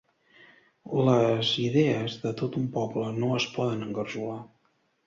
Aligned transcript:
Les 1.09 1.51
idees 1.65 2.17
de 2.25 2.33
tot 2.41 2.59
un 2.63 2.67
poble 2.79 3.13
no 3.21 3.31
es 3.43 3.51
poden 3.61 3.89
engarjolar. 3.91 4.43